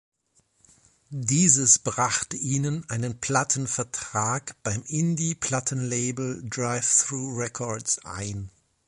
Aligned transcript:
Dieses 1.11 1.77
brachte 1.77 2.35
ihnen 2.35 2.89
einen 2.89 3.19
Plattenvertrag 3.19 4.55
beim 4.63 4.81
Indie-Plattenlabel 4.81 6.41
"Drive-Thru 6.49 7.37
Records" 7.37 8.03
ein. 8.03 8.49